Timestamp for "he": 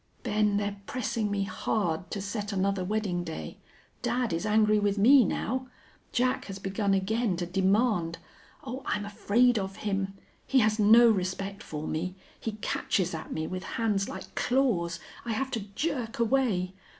10.47-10.57, 12.39-12.53